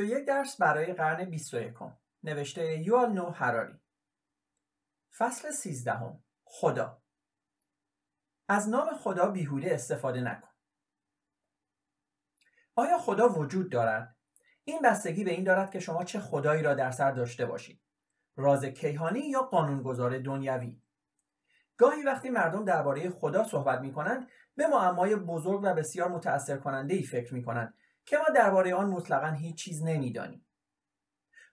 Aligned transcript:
21 0.00 0.26
درس 0.26 0.56
برای 0.56 0.92
قرن 0.92 1.24
21 1.24 1.74
نوشته 2.22 2.78
یوال 2.78 3.12
نو 3.12 3.30
هراری 3.30 3.80
فصل 5.18 5.50
13 5.50 5.92
خدا. 6.44 7.02
از 8.48 8.68
نام 8.68 8.94
خدا 8.94 9.30
بیهوده 9.30 9.74
استفاده 9.74 10.20
نکن. 10.20 10.48
آیا 12.74 12.98
خدا 12.98 13.28
وجود 13.28 13.72
دارد؟ 13.72 14.16
این 14.64 14.82
بستگی 14.84 15.24
به 15.24 15.30
این 15.30 15.44
دارد 15.44 15.70
که 15.70 15.80
شما 15.80 16.04
چه 16.04 16.20
خدایی 16.20 16.62
را 16.62 16.74
در 16.74 16.90
سر 16.90 17.12
داشته 17.12 17.46
باشید. 17.46 17.80
راز 18.36 18.64
کیهانی 18.64 19.20
یا 19.20 19.42
قانونگذار 19.42 20.18
دنیوی 20.18 20.82
گاهی 21.76 22.02
وقتی 22.02 22.30
مردم 22.30 22.64
درباره 22.64 23.10
خدا 23.10 23.44
صحبت 23.44 23.80
می 23.80 23.92
کنند 23.92 24.28
به 24.56 24.66
معمای 24.66 25.16
بزرگ 25.16 25.60
و 25.64 25.74
بسیار 25.74 26.08
متأثر 26.08 26.56
کننده 26.56 26.94
ای 26.94 27.02
فکر 27.02 27.34
می 27.34 27.42
کنند 27.42 27.74
که 28.06 28.18
ما 28.18 28.24
درباره 28.34 28.74
آن 28.74 28.90
مطلقا 28.90 29.30
هیچ 29.30 29.56
چیز 29.56 29.82
نمی‌دانیم. 29.82 30.46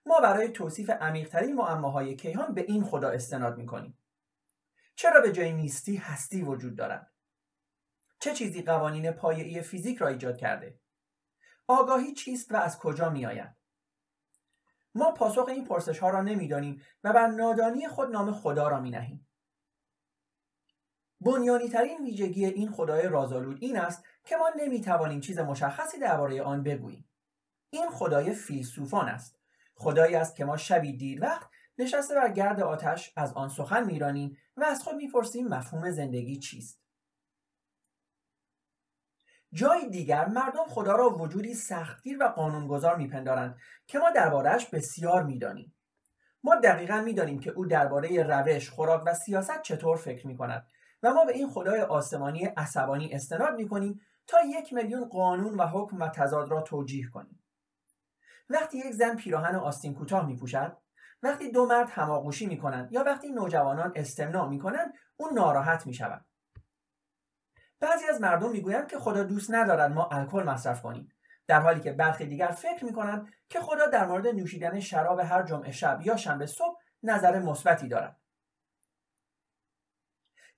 ما 0.05 0.19
برای 0.19 0.49
توصیف 0.49 0.89
عمیقترین 0.89 1.55
معماهای 1.55 2.15
کیهان 2.15 2.53
به 2.53 2.61
این 2.61 2.83
خدا 2.83 3.09
استناد 3.09 3.57
می‌کنیم. 3.57 3.97
چرا 4.95 5.21
به 5.21 5.31
جای 5.31 5.53
نیستی 5.53 5.95
هستی 5.95 6.41
وجود 6.41 6.75
دارد 6.75 7.11
چه 8.19 8.33
چیزی 8.33 8.61
قوانین 8.61 9.11
پایه‌ای 9.11 9.61
فیزیک 9.61 9.97
را 9.97 10.07
ایجاد 10.07 10.37
کرده؟ 10.37 10.79
آگاهی 11.67 12.13
چیست 12.13 12.51
و 12.51 12.55
از 12.55 12.79
کجا 12.79 13.09
میآید 13.09 13.55
ما 14.95 15.11
پاسخ 15.11 15.47
این 15.47 15.65
پرسش 15.65 15.99
ها 15.99 16.09
را 16.09 16.21
نمی‌دانیم 16.21 16.81
و 17.03 17.13
بر 17.13 17.27
نادانی 17.27 17.87
خود 17.87 18.11
نام 18.11 18.31
خدا 18.31 18.67
را 18.67 18.79
می 18.79 18.89
نهیم. 18.89 19.27
بنیانی 21.27 21.69
ترین 21.69 21.97
ویژگی 22.03 22.45
این 22.45 22.71
خدای 22.71 23.07
رازآلود 23.07 23.57
این 23.61 23.77
است 23.77 24.03
که 24.23 24.35
ما 24.35 24.49
نمی‌توانیم 24.57 25.19
چیز 25.19 25.39
مشخصی 25.39 25.99
درباره 25.99 26.41
آن 26.41 26.63
بگوییم. 26.63 27.09
این 27.69 27.89
خدای 27.89 28.33
فیلسوفان 28.33 29.09
است. 29.09 29.39
خدایی 29.75 30.15
است 30.15 30.35
که 30.35 30.45
ما 30.45 30.57
شبی 30.57 30.97
دیر 30.97 31.23
وقت 31.23 31.49
نشسته 31.77 32.15
بر 32.15 32.31
گرد 32.31 32.59
آتش 32.59 33.13
از 33.15 33.33
آن 33.33 33.49
سخن 33.49 33.85
میرانیم 33.85 34.37
و 34.57 34.63
از 34.63 34.83
خود 34.83 34.95
می‌پرسیم 34.95 35.47
مفهوم 35.47 35.91
زندگی 35.91 36.39
چیست. 36.39 36.81
جای 39.53 39.89
دیگر 39.89 40.25
مردم 40.25 40.65
خدا 40.67 40.95
را 40.95 41.09
وجودی 41.09 41.53
سختگیر 41.53 42.23
و 42.23 42.27
قانونگذار 42.27 42.95
میپندارند 42.95 43.57
که 43.87 43.99
ما 43.99 44.09
دربارهش 44.09 44.65
بسیار 44.65 45.23
می‌دانیم. 45.23 45.75
ما 46.43 46.55
دقیقا 46.55 47.01
می‌دانیم 47.01 47.39
که 47.39 47.51
او 47.51 47.65
درباره 47.65 48.23
روش 48.23 48.69
خوراک 48.69 49.03
و 49.05 49.13
سیاست 49.13 49.61
چطور 49.61 49.97
فکر 49.97 50.27
می‌کند. 50.27 50.67
و 51.03 51.13
ما 51.13 51.25
به 51.25 51.33
این 51.33 51.49
خدای 51.49 51.81
آسمانی 51.81 52.45
عصبانی 52.45 53.13
استناد 53.13 53.55
می‌کنیم 53.55 54.01
تا 54.27 54.37
یک 54.41 54.73
میلیون 54.73 55.05
قانون 55.05 55.53
و 55.53 55.67
حکم 55.67 55.99
و 55.99 56.07
تضاد 56.07 56.51
را 56.51 56.61
توجیه 56.61 57.09
کنیم. 57.09 57.43
وقتی 58.49 58.77
یک 58.77 58.91
زن 58.91 59.15
پیراهن 59.15 59.55
آستین 59.55 59.93
کوتاه 59.93 60.25
میپوشد 60.25 60.77
وقتی 61.23 61.51
دو 61.51 61.65
مرد 61.65 61.89
هماغوشی 61.89 62.45
می‌کنند 62.45 62.91
یا 62.91 63.03
وقتی 63.03 63.29
نوجوانان 63.29 63.93
استمناع 63.95 64.49
می‌کنند 64.49 64.93
او 65.17 65.27
ناراحت 65.33 65.87
می‌شود. 65.87 66.25
بعضی 67.79 68.05
از 68.05 68.21
مردم 68.21 68.51
می‌گویند 68.51 68.87
که 68.87 68.99
خدا 68.99 69.23
دوست 69.23 69.53
ندارد 69.53 69.91
ما 69.91 70.07
الکل 70.11 70.43
مصرف 70.43 70.81
کنیم 70.81 71.09
در 71.47 71.59
حالی 71.59 71.79
که 71.79 71.91
برخی 71.91 72.25
دیگر 72.25 72.47
فکر 72.47 72.85
می‌کنند 72.85 73.33
که 73.49 73.59
خدا 73.59 73.85
در 73.85 74.07
مورد 74.07 74.27
نوشیدن 74.27 74.79
شراب 74.79 75.19
هر 75.19 75.43
جمعه 75.43 75.71
شب 75.71 75.99
یا 76.01 76.15
شنبه 76.15 76.45
صبح 76.45 76.79
نظر 77.03 77.39
مثبتی 77.39 77.87
دارد. 77.87 78.19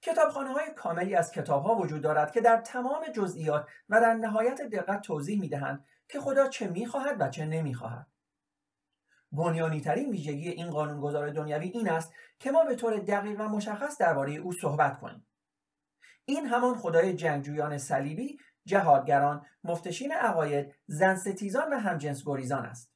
کتابخانه 0.01 0.53
های 0.53 0.73
کاملی 0.75 1.15
از 1.15 1.31
کتاب 1.31 1.63
ها 1.63 1.75
وجود 1.75 2.01
دارد 2.01 2.31
که 2.31 2.41
در 2.41 2.57
تمام 2.57 3.05
جزئیات 3.15 3.67
و 3.89 4.01
در 4.01 4.13
نهایت 4.13 4.61
دقت 4.61 5.01
توضیح 5.01 5.39
می 5.39 5.49
دهند 5.49 5.85
که 6.07 6.19
خدا 6.19 6.47
چه 6.47 6.67
می 6.67 6.85
خواهد 6.85 7.21
و 7.21 7.29
چه 7.29 7.45
نمی 7.45 7.73
خواهد. 7.73 8.07
بنیانی 9.31 9.81
ترین 9.81 10.09
ویژگی 10.09 10.49
این 10.49 10.69
قانونگذار 10.69 11.29
دنیوی 11.29 11.67
این 11.67 11.89
است 11.89 12.13
که 12.39 12.51
ما 12.51 12.65
به 12.65 12.75
طور 12.75 12.99
دقیق 12.99 13.41
و 13.41 13.43
مشخص 13.43 13.97
درباره 13.97 14.33
او 14.33 14.51
صحبت 14.51 14.99
کنیم. 14.99 15.27
این 16.25 16.45
همان 16.45 16.75
خدای 16.75 17.13
جنگجویان 17.13 17.77
صلیبی، 17.77 18.39
جهادگران، 18.65 19.45
مفتشین 19.63 20.11
عقاید، 20.11 20.75
زنستیزان 20.87 21.73
و 21.73 21.77
همجنس 21.77 22.23
گریزان 22.25 22.65
است. 22.65 22.88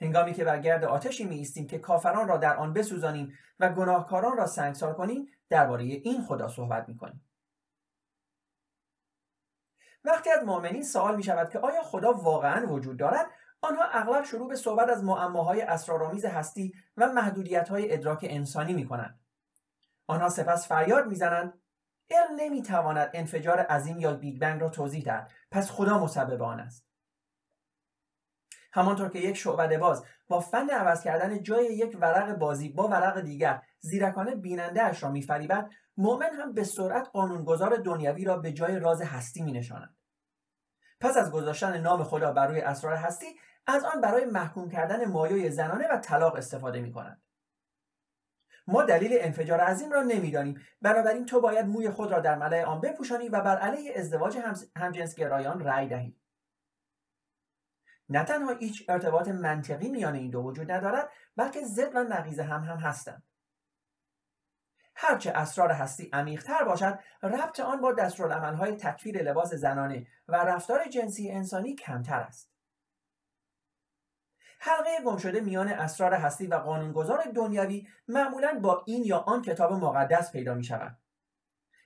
هنگامی 0.00 0.34
که 0.34 0.44
بر 0.44 0.58
گرد 0.58 0.84
آتشی 0.84 1.24
می 1.24 1.36
ایستیم 1.36 1.66
که 1.66 1.78
کافران 1.78 2.28
را 2.28 2.36
در 2.36 2.56
آن 2.56 2.72
بسوزانیم 2.72 3.38
و 3.60 3.68
گناهکاران 3.68 4.36
را 4.36 4.46
سنگسار 4.46 4.94
کنیم 4.94 5.28
درباره 5.48 5.84
این 5.84 6.22
خدا 6.22 6.48
صحبت 6.48 6.88
می 6.88 6.96
کنیم. 6.96 7.24
وقتی 10.04 10.30
از 10.30 10.44
مؤمنین 10.44 10.82
سوال 10.82 11.16
می 11.16 11.22
شود 11.22 11.50
که 11.50 11.58
آیا 11.58 11.82
خدا 11.82 12.12
واقعا 12.12 12.66
وجود 12.66 12.96
دارد 12.96 13.26
آنها 13.60 13.84
اغلب 13.84 14.24
شروع 14.24 14.48
به 14.48 14.56
صحبت 14.56 14.88
از 14.88 15.04
معماهای 15.04 15.62
اسرارآمیز 15.62 16.24
هستی 16.24 16.74
و 16.96 17.08
محدودیت 17.08 17.68
های 17.68 17.92
ادراک 17.92 18.26
انسانی 18.28 18.72
می 18.72 18.86
کنند. 18.86 19.20
آنها 20.06 20.28
سپس 20.28 20.68
فریاد 20.68 21.06
می‌زنند 21.06 21.60
علم 22.10 22.36
نمی‌تواند 22.36 23.10
انفجار 23.14 23.60
عظیم 23.60 23.98
یا 23.98 24.14
بیگ 24.14 24.40
بنگ 24.40 24.60
را 24.60 24.68
توضیح 24.68 25.04
دهد 25.04 25.30
پس 25.50 25.70
خدا 25.70 25.98
مسبب 25.98 26.42
آن 26.42 26.60
است 26.60 26.85
همانطور 28.76 29.08
که 29.08 29.18
یک 29.18 29.36
شعبده 29.36 29.78
باز 29.78 30.04
با 30.28 30.40
فن 30.40 30.70
عوض 30.70 31.02
کردن 31.02 31.42
جای 31.42 31.64
یک 31.64 31.96
ورق 32.00 32.38
بازی 32.38 32.68
با 32.68 32.88
ورق 32.88 33.20
دیگر 33.20 33.62
زیرکانه 33.80 34.34
بیننده 34.34 34.82
اش 34.82 35.02
را 35.02 35.10
میفریبد 35.10 35.70
مؤمن 35.96 36.30
هم 36.32 36.52
به 36.52 36.64
سرعت 36.64 37.08
قانونگذار 37.12 37.76
دنیوی 37.76 38.24
را 38.24 38.36
به 38.36 38.52
جای 38.52 38.78
راز 38.78 39.02
هستی 39.02 39.42
می 39.42 39.52
نشاند. 39.52 39.96
پس 41.00 41.16
از 41.16 41.30
گذاشتن 41.30 41.80
نام 41.80 42.04
خدا 42.04 42.32
بر 42.32 42.46
روی 42.46 42.60
اسرار 42.60 42.94
هستی 42.94 43.26
از 43.66 43.84
آن 43.84 44.00
برای 44.00 44.24
محکوم 44.24 44.68
کردن 44.68 45.04
مایوی 45.04 45.50
زنانه 45.50 45.88
و 45.88 45.96
طلاق 45.96 46.34
استفاده 46.34 46.80
می 46.80 46.92
کند. 46.92 47.22
ما 48.66 48.82
دلیل 48.82 49.18
انفجار 49.20 49.60
عظیم 49.60 49.92
را 49.92 50.02
نمی‌دانیم 50.02 50.60
بنابراین 50.82 51.26
تو 51.26 51.40
باید 51.40 51.66
موی 51.66 51.90
خود 51.90 52.12
را 52.12 52.20
در 52.20 52.38
ملع 52.38 52.64
آن 52.64 52.80
بپوشانی 52.80 53.28
و 53.28 53.40
بر 53.40 53.58
علیه 53.58 53.92
ازدواج 53.96 54.38
همجنسگرایان 54.76 55.60
رأی 55.60 55.88
دهی 55.88 56.16
نه 58.08 58.24
تنها 58.24 58.54
هیچ 58.54 58.84
ارتباط 58.88 59.28
منطقی 59.28 59.88
میان 59.88 60.14
این 60.14 60.30
دو 60.30 60.40
وجود 60.40 60.70
ندارد 60.72 61.10
بلکه 61.36 61.60
ضد 61.64 61.94
و 61.94 62.04
نقیض 62.04 62.40
هم 62.40 62.64
هم 62.64 62.78
هستند 62.78 63.22
هرچه 64.96 65.30
اسرار 65.30 65.72
هستی 65.72 66.10
عمیقتر 66.12 66.64
باشد 66.64 66.98
ربط 67.22 67.60
آن 67.60 67.80
با 67.80 67.92
دستورالعملهای 67.92 68.76
تکفیر 68.76 69.22
لباس 69.22 69.54
زنانه 69.54 70.06
و 70.28 70.36
رفتار 70.36 70.88
جنسی 70.88 71.30
انسانی 71.30 71.74
کمتر 71.74 72.20
است 72.20 72.56
حلقه 74.58 74.90
گم 75.04 75.16
شده 75.16 75.40
میان 75.40 75.68
اسرار 75.68 76.14
هستی 76.14 76.46
و 76.46 76.54
قانونگذار 76.54 77.24
دنیوی 77.34 77.88
معمولا 78.08 78.60
با 78.62 78.82
این 78.86 79.04
یا 79.04 79.18
آن 79.18 79.42
کتاب 79.42 79.72
مقدس 79.72 80.32
پیدا 80.32 80.54
می 80.54 80.64
شود. 80.64 80.96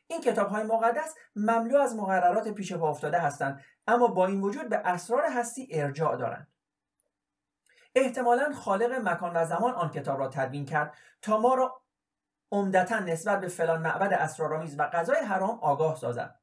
این 0.06 0.20
کتاب 0.20 0.48
های 0.48 0.64
مقدس 0.64 1.14
مملو 1.36 1.78
از 1.78 1.96
مقررات 1.96 2.48
پیش 2.48 2.72
پا 2.72 2.90
افتاده 2.90 3.18
هستند 3.18 3.64
اما 3.90 4.06
با 4.06 4.26
این 4.26 4.40
وجود 4.40 4.68
به 4.68 4.76
اسرار 4.76 5.22
هستی 5.36 5.68
ارجاع 5.70 6.16
دارند. 6.16 6.48
احتمالا 7.94 8.52
خالق 8.52 8.92
مکان 8.92 9.36
و 9.36 9.44
زمان 9.44 9.74
آن 9.74 9.90
کتاب 9.90 10.18
را 10.18 10.28
تدوین 10.28 10.64
کرد 10.64 10.94
تا 11.22 11.38
ما 11.38 11.54
را 11.54 11.82
عمدتا 12.52 12.98
نسبت 12.98 13.40
به 13.40 13.48
فلان 13.48 13.82
معبد 13.82 14.12
اسرارآمیز 14.12 14.78
و 14.78 14.82
غذای 14.82 15.20
حرام 15.20 15.58
آگاه 15.62 15.96
سازد. 15.96 16.40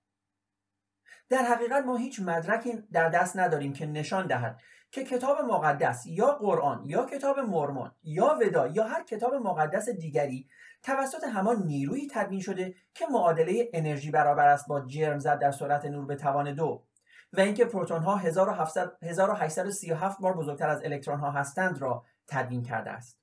در 1.30 1.44
حقیقت 1.44 1.86
ما 1.86 1.96
هیچ 1.96 2.20
مدرکی 2.20 2.84
در 2.92 3.10
دست 3.10 3.38
نداریم 3.38 3.74
که 3.74 3.86
نشان 3.86 4.28
دهد 4.28 4.60
که 4.92 5.04
کتاب 5.04 5.42
مقدس 5.42 6.06
یا 6.06 6.28
قرآن 6.28 6.84
یا 6.86 7.06
کتاب 7.06 7.40
مرمون 7.40 7.92
یا 8.04 8.38
ودا 8.42 8.68
یا 8.68 8.84
هر 8.84 9.04
کتاب 9.04 9.34
مقدس 9.34 9.90
دیگری 9.90 10.50
توسط 10.84 11.24
همان 11.24 11.64
نیرویی 11.64 12.08
تدوین 12.12 12.42
شده 12.42 12.76
که 12.94 13.06
معادله 13.12 13.70
انرژی 13.74 14.12
برابر 14.12 14.48
است 14.48 14.68
با 14.68 14.82
جرم 14.82 15.20
زد 15.20 15.40
در 15.40 15.52
سرعت 15.52 15.86
نور 15.86 16.06
به 16.06 16.16
توان 16.16 16.54
دو. 16.54 16.87
و 17.38 17.40
اینکه 17.40 17.66
پروتون 17.66 18.04
ها 18.04 18.16
1837 18.16 20.20
بار 20.20 20.38
بزرگتر 20.38 20.70
از 20.70 20.84
الکترون 20.84 21.20
ها 21.20 21.32
هستند 21.32 21.82
را 21.82 22.06
تدوین 22.28 22.64
کرده 22.64 22.90
است. 22.90 23.20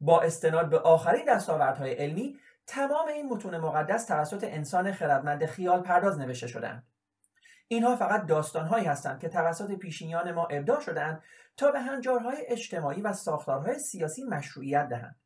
با 0.00 0.22
استناد 0.22 0.70
به 0.70 0.78
آخرین 0.78 1.24
دستاوردهای 1.28 1.92
علمی 1.92 2.38
تمام 2.66 3.08
این 3.08 3.28
متون 3.28 3.58
مقدس 3.58 4.04
توسط 4.04 4.44
انسان 4.44 4.92
خردمند 4.92 5.46
خیال 5.46 5.82
پرداز 5.82 6.18
نوشته 6.18 6.46
شدند. 6.46 6.86
اینها 7.68 7.96
فقط 7.96 8.26
داستانهایی 8.26 8.84
هستند 8.84 9.20
که 9.20 9.28
توسط 9.28 9.72
پیشینیان 9.72 10.32
ما 10.32 10.46
ابداع 10.46 10.80
شدهاند 10.80 11.22
تا 11.56 11.70
به 11.70 11.80
هنجارهای 11.80 12.46
اجتماعی 12.46 13.02
و 13.02 13.12
ساختارهای 13.12 13.78
سیاسی 13.78 14.24
مشروعیت 14.24 14.88
دهند. 14.88 15.20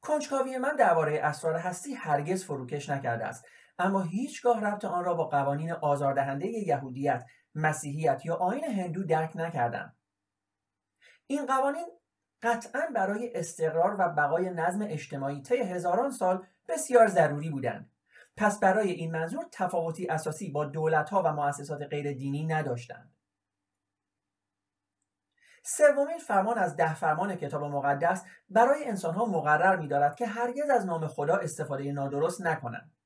کنجکاوی 0.00 0.58
من 0.58 0.76
درباره 0.76 1.20
اسرار 1.22 1.56
هستی 1.56 1.94
هرگز 1.94 2.44
فروکش 2.44 2.90
نکرده 2.90 3.26
است. 3.26 3.44
اما 3.78 4.02
هیچگاه 4.02 4.60
ربط 4.60 4.84
آن 4.84 5.04
را 5.04 5.14
با 5.14 5.24
قوانین 5.24 5.72
آزاردهنده 5.72 6.46
یهودیت 6.46 7.24
مسیحیت 7.54 8.26
یا 8.26 8.34
آین 8.34 8.64
هندو 8.64 9.04
درک 9.04 9.32
نکردم. 9.34 9.96
این 11.26 11.46
قوانین 11.46 11.86
قطعا 12.42 12.80
برای 12.94 13.32
استقرار 13.34 13.96
و 13.98 14.08
بقای 14.08 14.50
نظم 14.50 14.82
اجتماعی 14.82 15.42
طی 15.42 15.56
هزاران 15.56 16.10
سال 16.10 16.46
بسیار 16.68 17.06
ضروری 17.06 17.50
بودند. 17.50 17.90
پس 18.36 18.60
برای 18.60 18.90
این 18.90 19.12
منظور 19.12 19.44
تفاوتی 19.52 20.06
اساسی 20.06 20.50
با 20.50 20.64
دولتها 20.64 21.22
و 21.22 21.32
مؤسسات 21.32 21.82
غیر 21.82 22.12
دینی 22.12 22.46
نداشتند. 22.46 23.14
سومین 25.64 26.18
فرمان 26.18 26.58
از 26.58 26.76
ده 26.76 26.94
فرمان 26.94 27.36
کتاب 27.36 27.64
مقدس 27.64 28.24
برای 28.48 28.84
انسانها 28.84 29.26
مقرر 29.26 29.76
می‌دارد 29.76 30.16
که 30.16 30.26
هرگز 30.26 30.70
از 30.70 30.86
نام 30.86 31.06
خدا 31.06 31.36
استفاده 31.36 31.92
نادرست 31.92 32.40
نکنند. 32.40 32.97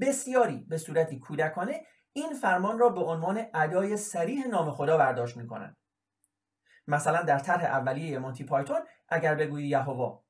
بسیاری 0.00 0.66
به 0.68 0.78
صورتی 0.78 1.18
کودکانه 1.18 1.86
این 2.12 2.34
فرمان 2.34 2.78
را 2.78 2.88
به 2.88 3.00
عنوان 3.00 3.46
ادای 3.54 3.96
سریح 3.96 4.46
نام 4.46 4.70
خدا 4.70 4.98
برداشت 4.98 5.36
می‌کنند. 5.36 5.76
مثلا 6.86 7.22
در 7.22 7.38
طرح 7.38 7.64
اولیه 7.64 8.18
مونتی 8.18 8.44
پایتون 8.44 8.80
اگر 9.08 9.34
بگویی 9.34 9.68
یهوه 9.68 10.22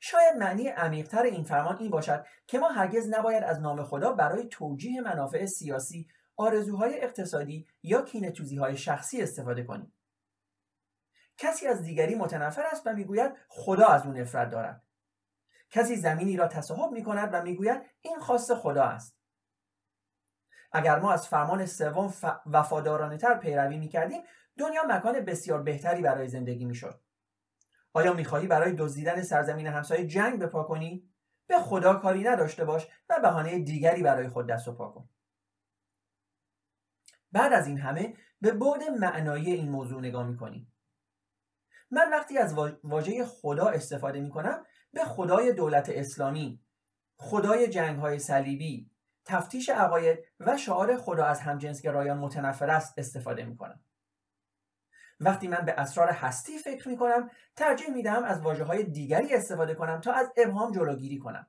شاید 0.00 0.36
معنی 0.36 0.68
عمیقتر 0.68 1.22
این 1.22 1.44
فرمان 1.44 1.76
این 1.78 1.90
باشد 1.90 2.26
که 2.46 2.58
ما 2.58 2.68
هرگز 2.68 3.08
نباید 3.08 3.42
از 3.42 3.60
نام 3.60 3.82
خدا 3.82 4.12
برای 4.12 4.48
توجیه 4.48 5.00
منافع 5.00 5.46
سیاسی 5.46 6.08
آرزوهای 6.36 7.04
اقتصادی 7.04 7.66
یا 7.82 8.02
کینتوزی 8.02 8.56
های 8.56 8.76
شخصی 8.76 9.22
استفاده 9.22 9.62
کنیم. 9.62 9.94
کسی 11.38 11.66
از 11.66 11.82
دیگری 11.82 12.14
متنفر 12.14 12.62
است 12.62 12.86
و 12.86 12.92
می‌گوید 12.92 13.32
خدا 13.48 13.86
از 13.86 14.06
او 14.06 14.12
نفرت 14.12 14.50
دارد. 14.50 14.82
کسی 15.72 15.96
زمینی 15.96 16.36
را 16.36 16.48
تصاحب 16.48 16.92
می 16.92 17.02
کند 17.02 17.28
و 17.32 17.42
می‌گوید 17.42 17.82
این 18.00 18.18
خاص 18.18 18.50
خدا 18.50 18.84
است 18.84 19.18
اگر 20.72 20.98
ما 20.98 21.12
از 21.12 21.28
فرمان 21.28 21.66
سوم 21.66 22.08
ف... 22.08 22.24
وفادارانه 22.46 23.16
تر 23.16 23.34
پیروی 23.34 23.78
می 23.78 23.88
کردیم 23.88 24.22
دنیا 24.58 24.82
مکان 24.88 25.20
بسیار 25.20 25.62
بهتری 25.62 26.02
برای 26.02 26.28
زندگی 26.28 26.64
می 26.64 26.74
شد. 26.74 27.00
آیا 27.92 28.12
می‌خواهی 28.12 28.46
برای 28.46 28.72
دزدیدن 28.72 29.22
سرزمین 29.22 29.66
همسایه 29.66 30.06
جنگ 30.06 30.42
بپا 30.42 30.62
کنی؟ 30.62 31.08
به 31.46 31.58
خدا 31.58 31.94
کاری 31.94 32.22
نداشته 32.22 32.64
باش 32.64 32.88
و 33.08 33.20
بهانه 33.20 33.58
دیگری 33.58 34.02
برای 34.02 34.28
خود 34.28 34.46
دست 34.46 34.68
و 34.68 34.72
پا 34.72 34.88
کن. 34.88 35.08
بعد 37.32 37.52
از 37.52 37.66
این 37.66 37.78
همه 37.78 38.14
به 38.40 38.52
بعد 38.52 38.82
معنایی 38.82 39.52
این 39.52 39.70
موضوع 39.70 40.00
نگاه 40.00 40.26
می‌کنیم 40.26 40.72
من 41.90 42.10
وقتی 42.10 42.38
از 42.38 42.54
واژه 42.84 43.24
خدا 43.24 43.66
استفاده 43.66 44.20
می‌کنم 44.20 44.66
به 44.92 45.04
خدای 45.04 45.52
دولت 45.52 45.88
اسلامی 45.88 46.60
خدای 47.16 47.68
جنگ 47.68 47.98
های 47.98 48.18
صلیبی 48.18 48.90
تفتیش 49.24 49.68
عقاید 49.68 50.18
و 50.40 50.56
شعار 50.56 50.96
خدا 50.96 51.24
از 51.24 51.40
همجنسگرایان 51.40 52.18
متنفر 52.18 52.70
است 52.70 52.98
استفاده 52.98 53.44
می‌کنم. 53.44 53.84
وقتی 55.20 55.48
من 55.48 55.64
به 55.64 55.72
اسرار 55.72 56.10
هستی 56.10 56.58
فکر 56.58 56.88
می‌کنم 56.88 57.30
ترجیح 57.56 57.90
می‌دهم 57.90 58.24
از 58.24 58.40
واجه 58.40 58.64
های 58.64 58.82
دیگری 58.82 59.34
استفاده 59.34 59.74
کنم 59.74 60.00
تا 60.00 60.12
از 60.12 60.32
ابهام 60.36 60.72
جلوگیری 60.72 61.18
کنم. 61.18 61.46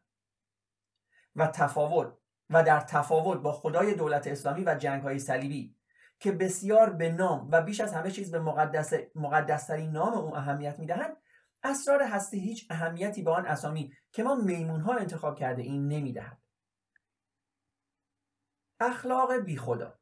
و 1.36 1.48
تفاوت 1.48 2.18
و 2.50 2.64
در 2.64 2.80
تفاوت 2.80 3.42
با 3.42 3.52
خدای 3.52 3.94
دولت 3.94 4.28
اسلامی 4.28 4.64
و 4.64 4.76
جنگ 4.76 5.02
های 5.02 5.20
صلیبی 5.20 5.76
که 6.20 6.32
بسیار 6.32 6.90
به 6.90 7.12
نام 7.12 7.50
و 7.52 7.62
بیش 7.62 7.82
از 7.82 7.94
همه 7.94 8.12
چیز 8.12 8.32
به 8.32 8.40
مقدس 8.40 8.94
مقدسترین 9.16 9.92
نام 9.92 10.14
او 10.14 10.38
اهمیت 10.38 10.80
می‌دهند 10.80 11.18
اسرار 11.64 12.04
هستی 12.04 12.40
هیچ 12.40 12.68
اهمیتی 12.70 13.22
به 13.24 13.32
آن 13.32 13.46
اسامی 13.46 13.94
که 14.12 14.24
ما 14.24 14.36
میمون 14.36 14.82
ها 14.82 14.94
انتخاب 14.94 15.40
کرده 15.40 15.62
این 15.62 15.88
نمی‌دهد. 15.88 16.38
اخلاق 18.80 19.34
بی 19.34 19.58
خدا 19.58 20.00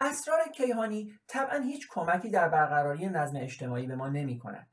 اسرار 0.00 0.48
کیهانی 0.54 1.18
طبعا 1.26 1.58
هیچ 1.58 1.88
کمکی 1.90 2.30
در 2.30 2.48
برقراری 2.48 3.08
نظم 3.08 3.36
اجتماعی 3.36 3.86
به 3.86 3.96
ما 3.96 4.08
نمی 4.08 4.38
کند. 4.38 4.70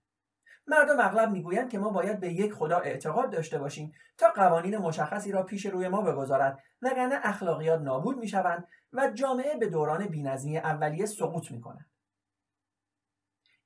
مردم 0.67 0.99
اغلب 0.99 1.31
می‌گویند 1.31 1.69
که 1.69 1.79
ما 1.79 1.89
باید 1.89 2.19
به 2.19 2.33
یک 2.33 2.53
خدا 2.53 2.79
اعتقاد 2.79 3.31
داشته 3.31 3.59
باشیم 3.59 3.93
تا 4.17 4.29
قوانین 4.29 4.77
مشخصی 4.77 5.31
را 5.31 5.43
پیش 5.43 5.65
روی 5.65 5.87
ما 5.87 6.01
بگذارد 6.01 6.59
وگرنه 6.81 7.19
اخلاقیات 7.23 7.81
نابود 7.81 8.17
می‌شوند 8.17 8.67
و 8.93 9.11
جامعه 9.13 9.57
به 9.57 9.69
دوران 9.69 10.07
بینظمی 10.07 10.57
اولیه 10.57 11.05
سقوط 11.05 11.51
می‌کند. 11.51 11.90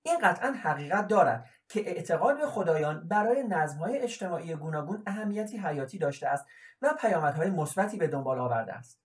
این 0.06 0.19
قطعا 0.19 0.52
حقیقت 0.52 1.07
دارد 1.07 1.50
که 1.69 1.80
اعتقاد 1.80 2.38
به 2.38 2.48
خدایان 2.48 3.07
برای 3.07 3.44
نظمهای 3.44 3.98
اجتماعی 3.98 4.56
گوناگون 4.56 5.04
اهمیتی 5.07 5.57
حیاتی 5.57 5.98
داشته 5.98 6.28
است 6.28 6.46
و 6.81 6.94
پیامدهای 7.02 7.50
مثبتی 7.50 7.98
به 7.98 8.07
دنبال 8.07 8.40
آورده 8.40 8.74
است. 8.74 9.02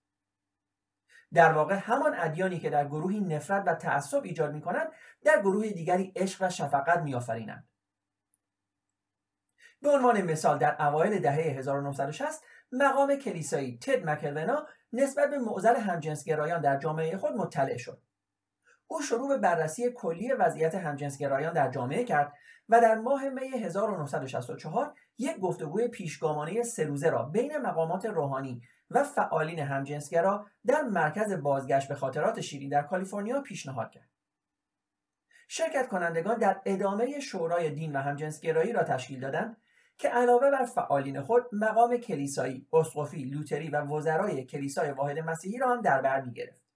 در 1.32 1.52
واقع 1.52 1.74
همان 1.74 2.14
ادیانی 2.16 2.58
که 2.58 2.70
در 2.70 2.84
گروهی 2.84 3.20
نفرت 3.20 3.62
و 3.66 3.74
تعصب 3.74 4.24
ایجاد 4.24 4.54
می 4.54 4.60
کنند 4.60 4.88
در 5.24 5.40
گروه 5.40 5.68
دیگری 5.68 6.12
عشق 6.16 6.42
و 6.42 6.50
شفقت 6.50 6.98
میآفرینند. 6.98 7.68
به 9.82 9.90
عنوان 9.90 10.22
مثال 10.22 10.58
در 10.58 10.86
اوایل 10.86 11.18
دهه 11.18 11.34
1960 11.34 12.44
مقام 12.72 13.16
کلیسایی 13.16 13.78
تد 13.78 14.04
مکلونا 14.04 14.66
نسبت 14.92 15.30
به 15.30 15.38
معضل 15.38 15.76
همجنسگرایان 15.76 16.60
در 16.60 16.76
جامعه 16.76 17.16
خود 17.16 17.32
مطلع 17.32 17.76
شد. 17.76 18.02
او 18.92 19.02
شروع 19.02 19.28
به 19.28 19.38
بررسی 19.38 19.90
کلی 19.90 20.32
وضعیت 20.32 20.74
همجنسگرایان 20.74 21.52
در 21.52 21.70
جامعه 21.70 22.04
کرد 22.04 22.32
و 22.68 22.80
در 22.80 22.94
ماه 22.94 23.28
می 23.28 23.48
1964 23.48 24.94
یک 25.18 25.38
گفتگوی 25.38 25.88
پیشگامانه 25.88 26.62
سه 26.62 26.84
روزه 26.84 27.10
را 27.10 27.22
بین 27.22 27.56
مقامات 27.56 28.06
روحانی 28.06 28.62
و 28.90 29.04
فعالین 29.04 29.58
همجنسگرا 29.58 30.46
در 30.66 30.82
مرکز 30.82 31.32
بازگشت 31.32 31.88
به 31.88 31.94
خاطرات 31.94 32.40
شیرین 32.40 32.68
در 32.68 32.82
کالیفرنیا 32.82 33.40
پیشنهاد 33.40 33.90
کرد. 33.90 34.10
شرکت 35.48 35.88
کنندگان 35.88 36.38
در 36.38 36.60
ادامه 36.64 37.20
شورای 37.20 37.70
دین 37.70 37.96
و 37.96 37.98
همجنسگرایی 37.98 38.72
را 38.72 38.82
تشکیل 38.82 39.20
دادند 39.20 39.56
که 39.98 40.08
علاوه 40.08 40.50
بر 40.50 40.64
فعالین 40.64 41.20
خود 41.20 41.42
مقام 41.52 41.96
کلیسایی، 41.96 42.66
اسقفی، 42.72 43.24
لوتری 43.24 43.70
و 43.70 43.80
وزرای 43.80 44.44
کلیسای 44.44 44.90
واحد 44.90 45.18
مسیحی 45.18 45.58
را 45.58 45.72
هم 45.72 45.80
در 45.80 46.02
بر 46.02 46.26
گرفت. 46.26 46.69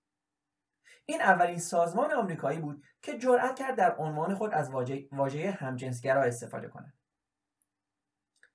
این 1.06 1.22
اولین 1.22 1.58
سازمان 1.58 2.12
آمریکایی 2.12 2.58
بود 2.58 2.82
که 3.02 3.18
جرأت 3.18 3.58
کرد 3.58 3.76
در 3.76 3.96
عنوان 3.96 4.34
خود 4.34 4.54
از 4.54 4.70
واژه, 5.12 5.50
همجنسگرا 5.50 6.22
استفاده 6.22 6.68
کند. 6.68 6.94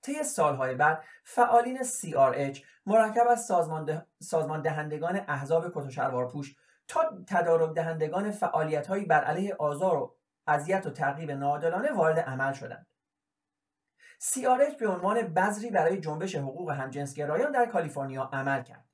طی 0.02 0.24
سالهای 0.24 0.76
بعد 0.76 1.04
فعالین 1.24 1.84
CRH 1.84 2.60
مرکب 2.86 3.28
از 3.32 3.46
سازمان, 3.46 4.06
سازمان 4.22 4.62
دهندگان 4.62 5.22
احزاب 5.28 5.72
کت 5.76 5.98
و 6.00 6.44
تا 6.88 7.24
تدارک 7.28 7.76
دهندگان 7.76 8.32
فعالیت 8.32 8.92
بر 8.92 9.24
علیه 9.24 9.56
آزار 9.60 9.98
و 9.98 10.16
اذیت 10.48 10.86
و 10.86 10.90
تعقیب 10.90 11.32
ناعادلانه 11.32 11.92
وارد 11.92 12.20
عمل 12.20 12.54
شدند. 12.54 12.88
CRH 14.22 14.76
به 14.80 14.88
عنوان 14.88 15.22
بذری 15.22 15.70
برای 15.70 16.00
جنبش 16.00 16.36
حقوق 16.36 16.72
همجنسگرایان 16.72 17.52
در 17.52 17.66
کالیفرنیا 17.66 18.30
عمل 18.34 18.64
کرد. 18.64 18.89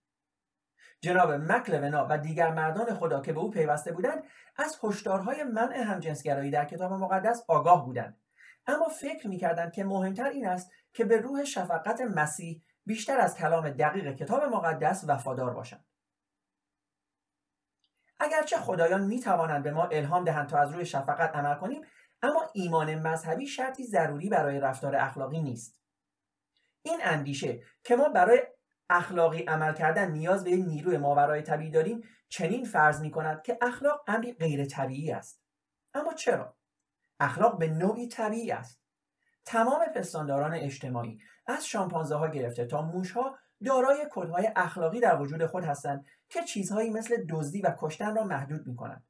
جناب 1.02 1.32
مکلونا 1.32 2.08
و 2.10 2.18
دیگر 2.18 2.52
مردان 2.52 2.94
خدا 2.94 3.22
که 3.22 3.34
به 3.34 3.40
او 3.40 3.52
پیوسته 3.52 3.92
بودند 3.92 4.24
از 4.58 4.80
هشدارهای 4.84 5.44
منع 5.44 5.78
همجنسگرایی 5.78 6.52
در 6.52 6.66
کتاب 6.66 6.94
مقدس 6.94 7.44
آگاه 7.48 7.86
بودند. 7.86 8.22
اما 8.68 8.88
فکر 8.88 9.28
می‌کردند 9.28 9.72
که 9.72 9.84
مهمتر 9.84 10.30
این 10.30 10.48
است 10.48 10.72
که 10.94 11.06
به 11.06 11.18
روح 11.18 11.44
شفقت 11.44 12.02
مسیح 12.02 12.64
بیشتر 12.86 13.18
از 13.18 13.36
کلام 13.36 13.70
دقیق 13.70 14.16
کتاب 14.16 14.44
مقدس 14.44 15.06
وفادار 15.08 15.54
باشند. 15.54 15.86
اگرچه 18.20 18.58
خدایان 18.58 19.06
می 19.06 19.20
توانند 19.20 19.64
به 19.64 19.72
ما 19.72 19.86
الهام 19.86 20.24
دهند 20.24 20.50
تا 20.50 20.58
از 20.58 20.72
روی 20.72 20.86
شفقت 20.86 21.36
عمل 21.36 21.56
کنیم 21.56 21.82
اما 22.22 22.50
ایمان 22.54 22.96
مذهبی 22.96 23.48
شرطی 23.48 23.84
ضروری 23.84 24.30
برای 24.30 24.60
رفتار 24.60 24.96
اخلاقی 24.96 25.42
نیست. 25.42 25.80
این 26.82 27.00
اندیشه 27.04 27.62
که 27.84 27.96
ما 27.96 28.10
برای 28.10 28.42
اخلاقی 28.90 29.44
عمل 29.44 29.74
کردن 29.74 30.12
نیاز 30.12 30.44
به 30.44 30.56
نیروی 30.56 30.98
ماورای 30.98 31.42
طبیعی 31.42 31.72
داریم 31.72 32.04
چنین 32.30 32.66
فرض 32.66 33.02
می 33.02 33.12
کند 33.12 33.42
که 33.42 33.58
اخلاق 33.62 34.04
امری 34.08 34.34
غیر 34.34 34.66
طبیعی 34.66 35.12
است. 35.12 35.42
اما 35.94 36.14
چرا؟ 36.14 36.56
اخلاق 37.20 37.58
به 37.58 37.68
نوعی 37.68 38.08
طبیعی 38.08 38.52
است. 38.52 38.82
تمام 39.46 39.86
پستانداران 39.96 40.54
اجتماعی 40.54 41.20
از 41.48 41.68
شامپانزه 41.68 42.16
ها 42.16 42.28
گرفته 42.28 42.66
تا 42.66 42.82
موش 42.82 43.12
ها 43.12 43.38
دارای 43.66 44.08
کدهای 44.12 44.52
اخلاقی 44.56 45.00
در 45.00 45.22
وجود 45.22 45.46
خود 45.46 45.64
هستند 45.64 46.06
که 46.30 46.44
چیزهایی 46.44 46.90
مثل 46.90 47.26
دزدی 47.30 47.62
و 47.62 47.76
کشتن 47.80 48.16
را 48.16 48.24
محدود 48.24 48.68
می 48.68 48.76
کنند. 48.76 49.06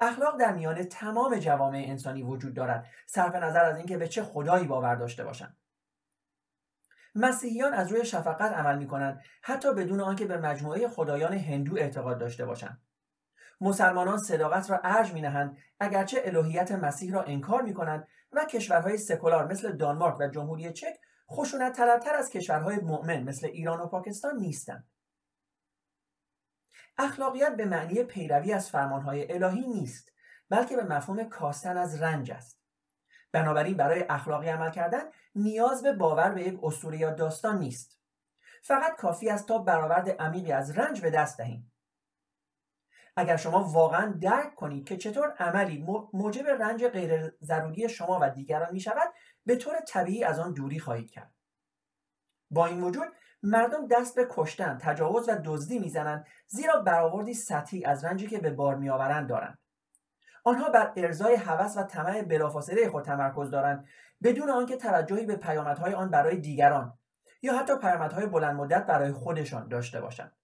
اخلاق 0.00 0.40
در 0.40 0.52
میان 0.52 0.82
تمام 0.82 1.38
جوامع 1.38 1.84
انسانی 1.86 2.22
وجود 2.22 2.54
دارد 2.54 2.86
صرف 3.06 3.34
نظر 3.34 3.64
از 3.64 3.76
اینکه 3.76 3.98
به 3.98 4.08
چه 4.08 4.22
خدایی 4.22 4.66
باور 4.66 4.94
داشته 4.94 5.24
باشند. 5.24 5.56
مسیحیان 7.14 7.74
از 7.74 7.92
روی 7.92 8.04
شفقت 8.04 8.52
عمل 8.52 8.78
می 8.78 8.86
کنند 8.86 9.20
حتی 9.42 9.74
بدون 9.74 10.00
آنکه 10.00 10.24
به 10.24 10.38
مجموعه 10.38 10.88
خدایان 10.88 11.32
هندو 11.32 11.76
اعتقاد 11.76 12.18
داشته 12.18 12.44
باشند. 12.44 12.82
مسلمانان 13.60 14.18
صداقت 14.18 14.70
را 14.70 14.80
ارج 14.84 15.12
می 15.12 15.20
نهند 15.20 15.56
اگرچه 15.80 16.22
الوهیت 16.24 16.72
مسیح 16.72 17.12
را 17.12 17.22
انکار 17.22 17.62
می 17.62 17.74
کنند 17.74 18.08
و 18.32 18.44
کشورهای 18.44 18.98
سکولار 18.98 19.46
مثل 19.46 19.72
دانمارک 19.72 20.20
و 20.20 20.28
جمهوری 20.28 20.72
چک 20.72 21.00
خشونت 21.30 21.76
طلبتر 21.76 22.14
از 22.14 22.30
کشورهای 22.30 22.76
مؤمن 22.76 23.22
مثل 23.22 23.46
ایران 23.46 23.80
و 23.80 23.86
پاکستان 23.86 24.36
نیستند. 24.36 24.88
اخلاقیت 26.98 27.56
به 27.56 27.64
معنی 27.64 28.04
پیروی 28.04 28.52
از 28.52 28.70
فرمانهای 28.70 29.32
الهی 29.32 29.66
نیست 29.66 30.12
بلکه 30.50 30.76
به 30.76 30.84
مفهوم 30.84 31.24
کاستن 31.24 31.76
از 31.76 32.02
رنج 32.02 32.30
است. 32.30 32.63
بنابراین 33.34 33.76
برای 33.76 34.04
اخلاقی 34.08 34.48
عمل 34.48 34.70
کردن 34.70 35.02
نیاز 35.34 35.82
به 35.82 35.92
باور 35.92 36.30
به 36.30 36.42
یک 36.42 36.58
اسطوره 36.62 36.98
یا 36.98 37.10
داستان 37.10 37.58
نیست. 37.58 38.00
فقط 38.62 38.96
کافی 38.96 39.30
است 39.30 39.48
تا 39.48 39.58
برآورد 39.58 40.08
عمیقی 40.08 40.52
از 40.52 40.78
رنج 40.78 41.00
به 41.00 41.10
دست 41.10 41.38
دهیم. 41.38 41.72
اگر 43.16 43.36
شما 43.36 43.64
واقعا 43.64 44.14
درک 44.20 44.54
کنید 44.54 44.88
که 44.88 44.96
چطور 44.96 45.30
عملی 45.38 45.86
موجب 46.12 46.46
رنج 46.48 46.84
غیر 46.86 47.32
ضروری 47.42 47.88
شما 47.88 48.18
و 48.22 48.30
دیگران 48.30 48.72
می 48.72 48.80
شود 48.80 49.14
به 49.46 49.56
طور 49.56 49.80
طبیعی 49.88 50.24
از 50.24 50.38
آن 50.38 50.52
دوری 50.52 50.78
خواهید 50.78 51.10
کرد. 51.10 51.34
با 52.50 52.66
این 52.66 52.82
وجود 52.82 53.08
مردم 53.42 53.88
دست 53.88 54.16
به 54.16 54.26
کشتن 54.30 54.78
تجاوز 54.78 55.28
و 55.28 55.40
دزدی 55.44 55.78
می‌زنند 55.78 56.26
زیرا 56.46 56.80
برآوردی 56.80 57.34
سطحی 57.34 57.84
از 57.84 58.04
رنجی 58.04 58.26
که 58.26 58.38
به 58.38 58.50
بار 58.50 58.74
میآورند 58.74 59.28
دارند. 59.28 59.58
آنها 60.44 60.68
بر 60.68 60.92
ارزای 60.96 61.34
هوس 61.34 61.76
و 61.76 61.82
طمع 61.82 62.22
بلافاصله 62.22 62.88
خود 62.88 63.04
تمرکز 63.04 63.50
دارند 63.50 63.86
بدون 64.22 64.50
آنکه 64.50 64.76
توجهی 64.76 65.26
به 65.26 65.36
پیامدهای 65.36 65.94
آن 65.94 66.10
برای 66.10 66.36
دیگران 66.36 66.98
یا 67.42 67.58
حتی 67.58 67.76
پیامدهای 67.76 68.26
بلند 68.26 68.56
مدت 68.56 68.86
برای 68.86 69.12
خودشان 69.12 69.68
داشته 69.68 70.00
باشند. 70.00 70.36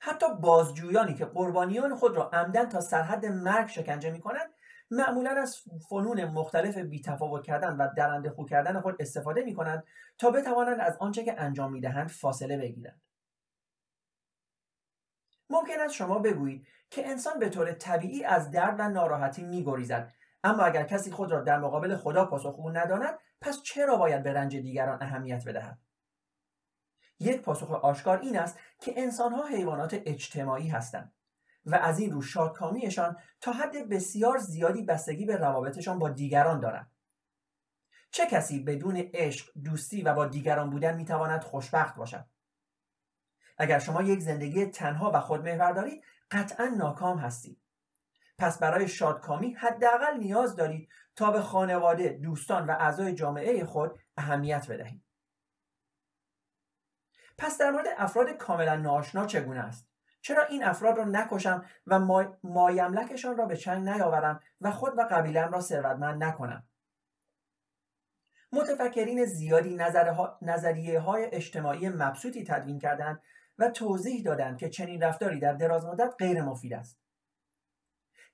حتی 0.00 0.26
بازجویانی 0.40 1.14
که 1.14 1.24
قربانیان 1.24 1.96
خود 1.96 2.16
را 2.16 2.30
عمدن 2.30 2.68
تا 2.68 2.80
سرحد 2.80 3.26
مرگ 3.26 3.66
شکنجه 3.66 4.10
می 4.10 4.20
کنند 4.20 4.50
معمولا 4.90 5.30
از 5.30 5.62
فنون 5.90 6.24
مختلف 6.24 6.78
بیتفاوت 6.78 7.44
کردن 7.44 7.76
و 7.76 7.88
درنده 7.96 8.30
خو 8.30 8.44
کردن 8.44 8.80
خود 8.80 8.96
استفاده 9.00 9.42
می 9.42 9.54
کنند 9.54 9.84
تا 10.18 10.30
بتوانند 10.30 10.80
از 10.80 10.96
آنچه 10.96 11.24
که 11.24 11.40
انجام 11.40 11.72
می 11.72 11.80
دهند 11.80 12.08
فاصله 12.08 12.56
بگیرند. 12.56 13.00
ممکن 15.50 15.80
است 15.80 15.94
شما 15.94 16.18
بگویید 16.18 16.66
که 16.92 17.08
انسان 17.08 17.38
به 17.38 17.48
طور 17.48 17.72
طبیعی 17.72 18.24
از 18.24 18.50
درد 18.50 18.80
و 18.80 18.88
ناراحتی 18.88 19.42
می 19.42 19.64
گریزد 19.64 20.12
اما 20.44 20.62
اگر 20.62 20.84
کسی 20.84 21.10
خود 21.10 21.32
را 21.32 21.40
در 21.40 21.58
مقابل 21.58 21.96
خدا 21.96 22.24
پاسخگو 22.24 22.70
نداند 22.70 23.18
پس 23.40 23.62
چرا 23.62 23.96
باید 23.96 24.22
به 24.22 24.32
رنج 24.32 24.56
دیگران 24.56 25.02
اهمیت 25.02 25.48
بدهد؟ 25.48 25.78
یک 27.20 27.42
پاسخ 27.42 27.70
آشکار 27.70 28.18
این 28.18 28.38
است 28.38 28.58
که 28.80 28.94
انسانها 28.96 29.46
حیوانات 29.46 30.02
اجتماعی 30.06 30.68
هستند 30.68 31.12
و 31.66 31.74
از 31.74 31.98
این 31.98 32.10
رو 32.10 32.22
شادکامیشان 32.22 33.16
تا 33.40 33.52
حد 33.52 33.88
بسیار 33.88 34.38
زیادی 34.38 34.82
بستگی 34.82 35.24
به 35.24 35.36
روابطشان 35.36 35.98
با 35.98 36.08
دیگران 36.08 36.60
دارد 36.60 36.90
چه 38.10 38.26
کسی 38.26 38.62
بدون 38.64 38.96
عشق 39.14 39.50
دوستی 39.64 40.02
و 40.02 40.14
با 40.14 40.26
دیگران 40.26 40.70
بودن 40.70 40.96
می‌تواند 40.96 41.44
خوشبخت 41.44 41.96
باشد؟ 41.96 42.24
اگر 43.58 43.78
شما 43.78 44.02
یک 44.02 44.20
زندگی 44.20 44.66
تنها 44.66 45.10
و 45.14 45.20
خودمحور 45.20 45.72
دارید 45.72 46.04
قطعا 46.32 46.66
ناکام 46.66 47.18
هستید. 47.18 47.62
پس 48.38 48.58
برای 48.58 48.88
شادکامی 48.88 49.52
حداقل 49.52 50.16
نیاز 50.18 50.56
دارید 50.56 50.88
تا 51.16 51.30
به 51.30 51.40
خانواده 51.40 52.08
دوستان 52.08 52.66
و 52.66 52.70
اعضای 52.70 53.14
جامعه 53.14 53.64
خود 53.64 53.98
اهمیت 54.16 54.70
بدهید. 54.70 55.04
پس 57.38 57.58
در 57.58 57.70
مورد 57.70 57.86
افراد 57.96 58.30
کاملا 58.30 58.76
ناآشنا 58.76 59.26
چگونه 59.26 59.60
است؟ 59.60 59.88
چرا 60.20 60.44
این 60.44 60.64
افراد 60.64 60.98
را 60.98 61.04
نکشم 61.04 61.64
و 61.86 61.98
مایملکشان 62.42 63.36
را 63.36 63.46
به 63.46 63.56
چنگ 63.56 63.88
نیاورم 63.88 64.40
و 64.60 64.70
خود 64.70 64.98
و 64.98 65.02
قبیلم 65.10 65.52
را 65.52 65.60
ثروتمند 65.60 66.24
نکنم؟ 66.24 66.68
متفکرین 68.52 69.24
زیادی 69.24 69.78
نظریه 70.42 71.00
های 71.00 71.24
اجتماعی 71.24 71.88
مبسوطی 71.88 72.44
تدوین 72.44 72.78
کردند 72.78 73.22
و 73.62 73.70
توضیح 73.70 74.22
دادند 74.22 74.58
که 74.58 74.68
چنین 74.68 75.02
رفتاری 75.02 75.38
در 75.38 75.52
دراز 75.52 75.86
مدت 75.86 76.14
غیر 76.18 76.42
مفید 76.42 76.74
است. 76.74 76.98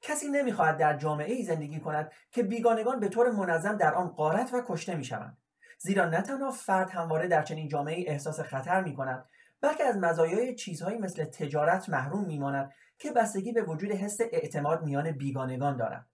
کسی 0.00 0.28
نمی‌خواهد 0.28 0.76
در 0.76 0.96
جامعه 0.96 1.34
ای 1.34 1.42
زندگی 1.42 1.80
کند 1.80 2.12
که 2.30 2.42
بیگانگان 2.42 3.00
به 3.00 3.08
طور 3.08 3.30
منظم 3.30 3.76
در 3.76 3.94
آن 3.94 4.08
غارت 4.08 4.54
و 4.54 4.62
کشته 4.66 4.94
می‌شوند. 4.94 5.38
زیرا 5.78 6.08
نه 6.08 6.22
تنها 6.22 6.50
فرد 6.50 6.90
همواره 6.90 7.28
در 7.28 7.42
چنین 7.42 7.68
جامعه 7.68 8.04
احساس 8.06 8.40
خطر 8.40 8.82
می 8.82 8.94
کند 8.94 9.28
بلکه 9.60 9.84
از 9.84 9.96
مزایای 9.96 10.54
چیزهایی 10.54 10.98
مثل 10.98 11.24
تجارت 11.24 11.88
محروم 11.88 12.24
میماند 12.24 12.72
که 12.98 13.12
بستگی 13.12 13.52
به 13.52 13.62
وجود 13.62 13.92
حس 13.92 14.20
اعتماد 14.20 14.82
میان 14.82 15.10
بیگانگان 15.10 15.76
دارد. 15.76 16.06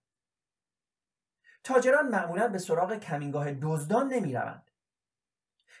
تاجران 1.63 2.07
معمولا 2.07 2.47
به 2.47 2.57
سراغ 2.57 2.93
کمینگاه 2.93 3.51
دزدان 3.61 4.13
نمی‌روند. 4.13 4.71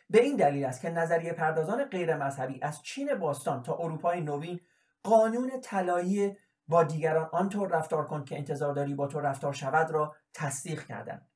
به 0.09 0.21
این 0.21 0.35
دلیل 0.35 0.65
است 0.65 0.81
که 0.81 0.89
نظریه 0.89 1.33
پردازان 1.33 1.85
غیر 1.85 2.17
مذهبی 2.17 2.59
از 2.61 2.81
چین 2.81 3.15
باستان 3.15 3.63
تا 3.63 3.77
اروپای 3.77 4.21
نوین 4.21 4.59
قانون 5.03 5.61
طلایی 5.61 6.37
با 6.67 6.83
دیگران 6.83 7.29
آنطور 7.31 7.69
رفتار 7.69 8.05
کن 8.05 8.23
که 8.23 8.37
انتظار 8.37 8.73
داری 8.73 8.95
با 8.95 9.07
تو 9.07 9.19
رفتار 9.19 9.53
شود 9.53 9.91
را 9.91 10.15
تصدیق 10.33 10.85
کردند. 10.85 11.29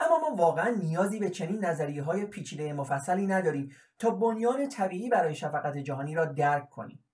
اما 0.00 0.18
ما 0.18 0.36
واقعا 0.36 0.70
نیازی 0.70 1.18
به 1.18 1.30
چنین 1.30 1.64
نظریه 1.64 2.02
های 2.02 2.26
پیچیده 2.26 2.72
مفصلی 2.72 3.26
نداریم 3.26 3.76
تا 3.98 4.10
بنیان 4.10 4.68
طبیعی 4.68 5.08
برای 5.08 5.34
شفقت 5.34 5.76
جهانی 5.76 6.14
را 6.14 6.24
درک 6.24 6.70
کنیم. 6.70 7.04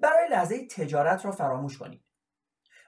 برای 0.00 0.28
لحظه 0.28 0.66
تجارت 0.66 1.24
را 1.24 1.32
فراموش 1.32 1.78
کنید. 1.78 2.04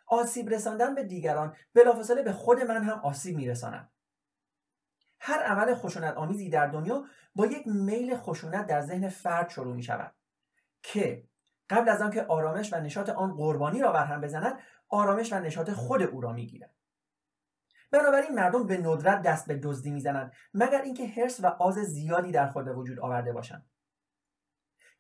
آسیب 0.07 0.49
رساندن 0.49 0.95
به 0.95 1.05
دیگران 1.05 1.57
بلافاصله 1.75 2.23
به 2.23 2.33
خود 2.33 2.61
من 2.61 2.83
هم 2.85 2.99
آسیب 2.99 3.37
میرساند. 3.37 3.91
هر 5.21 5.43
عمل 5.43 5.75
خشونت 5.75 6.15
آمیزی 6.15 6.51
در 6.51 6.67
دنیا 6.67 7.05
با 7.35 7.47
یک 7.47 7.67
میل 7.67 8.17
خشونت 8.17 8.67
در 8.67 8.81
ذهن 8.81 9.09
فرد 9.09 9.49
شروع 9.49 9.75
می 9.75 9.83
شود 9.83 10.15
که 10.83 11.25
قبل 11.71 11.89
از 11.89 12.03
آنکه 12.03 12.23
آرامش 12.23 12.73
و 12.73 12.77
نشاط 12.77 13.09
آن 13.09 13.37
قربانی 13.37 13.81
را 13.81 13.93
برهم 13.93 14.21
بزند 14.21 14.59
آرامش 14.89 15.33
و 15.33 15.39
نشاط 15.39 15.71
خود 15.71 16.03
او 16.03 16.21
را 16.21 16.33
می‌گیرد. 16.33 16.75
بنابراین 17.91 18.35
مردم 18.35 18.67
به 18.67 18.79
ندرت 18.79 19.23
دست 19.23 19.49
به 19.49 19.57
دزدی 19.57 19.91
می‌زنند 19.91 20.33
مگر 20.55 20.83
اینکه 20.83 21.07
حرس 21.07 21.41
و 21.41 21.47
آز 21.47 21.75
زیادی 21.79 22.33
در 22.33 22.47
خود 22.47 22.65
به 22.65 22.73
وجود 22.73 23.01
آورده 23.01 23.33
باشند. 23.33 23.71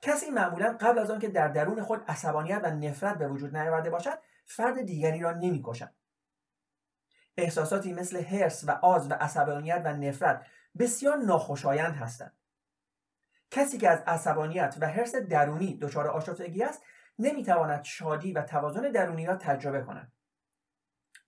کسی 0.00 0.31
معمولا 0.31 0.77
قبل 0.81 0.99
از 0.99 1.11
آنکه 1.11 1.29
در 1.29 1.49
درون 1.49 1.83
خود 1.83 2.05
عصبانیت 2.09 2.61
و 2.65 2.71
نفرت 2.71 3.19
به 3.19 3.29
وجود 3.29 3.57
نیاورده 3.57 3.91
باشد 3.91 4.19
فرد 4.47 4.83
دیگری 4.83 5.21
را 5.21 5.33
نمی‌کشد. 5.33 5.91
احساساتی 7.37 7.93
مثل 7.93 8.23
حرس 8.23 8.65
و 8.67 8.71
آز 8.71 9.11
و 9.11 9.15
عصبانیت 9.15 9.83
و 9.85 9.93
نفرت 9.93 10.47
بسیار 10.79 11.17
ناخوشایند 11.17 11.95
هستند. 11.95 12.37
کسی 13.51 13.79
که 13.79 13.91
از 13.91 14.03
عصبانیت 14.07 14.77
و 14.81 14.87
حرس 14.87 15.15
درونی 15.15 15.79
دچار 15.79 16.09
آشفتگی 16.09 16.63
است 16.63 16.83
نمی‌تواند 17.19 17.85
شادی 17.85 18.33
و 18.33 18.43
توازن 18.43 18.91
درونی 18.93 19.27
را 19.27 19.37
تجربه 19.37 19.83
کند. 19.83 20.13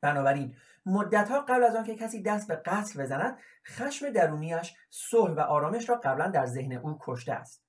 بنابراین 0.00 0.56
مدتها 0.86 1.40
قبل 1.40 1.64
از 1.64 1.76
آنکه 1.76 1.96
کسی 1.96 2.22
دست 2.22 2.48
به 2.48 2.56
قتل 2.56 3.02
بزند 3.02 3.38
خشم 3.66 4.10
درونیش 4.10 4.74
صلح 4.90 5.34
و 5.34 5.40
آرامش 5.40 5.88
را 5.88 5.96
قبلا 5.96 6.28
در 6.28 6.46
ذهن 6.46 6.72
او 6.72 6.98
کشته 7.00 7.32
است. 7.32 7.61